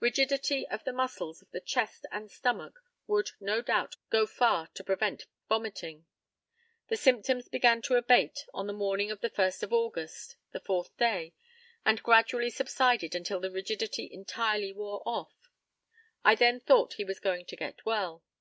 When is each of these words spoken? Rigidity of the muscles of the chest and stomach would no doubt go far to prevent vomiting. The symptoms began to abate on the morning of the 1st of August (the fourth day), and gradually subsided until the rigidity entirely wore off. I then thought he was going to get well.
Rigidity 0.00 0.66
of 0.70 0.82
the 0.82 0.92
muscles 0.92 1.40
of 1.40 1.52
the 1.52 1.60
chest 1.60 2.04
and 2.10 2.28
stomach 2.28 2.80
would 3.06 3.30
no 3.38 3.62
doubt 3.62 3.94
go 4.10 4.26
far 4.26 4.66
to 4.74 4.82
prevent 4.82 5.26
vomiting. 5.48 6.04
The 6.88 6.96
symptoms 6.96 7.46
began 7.48 7.80
to 7.82 7.94
abate 7.94 8.44
on 8.52 8.66
the 8.66 8.72
morning 8.72 9.12
of 9.12 9.20
the 9.20 9.30
1st 9.30 9.62
of 9.62 9.72
August 9.72 10.34
(the 10.50 10.58
fourth 10.58 10.96
day), 10.96 11.32
and 11.86 12.02
gradually 12.02 12.50
subsided 12.50 13.14
until 13.14 13.38
the 13.38 13.52
rigidity 13.52 14.10
entirely 14.12 14.72
wore 14.72 15.00
off. 15.06 15.48
I 16.24 16.34
then 16.34 16.58
thought 16.58 16.94
he 16.94 17.04
was 17.04 17.20
going 17.20 17.46
to 17.46 17.54
get 17.54 17.86
well. 17.86 18.24